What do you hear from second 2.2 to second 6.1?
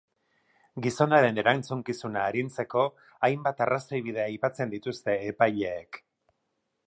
arintzeko hainbat arrazoibide aipatzen dituzte epaileek.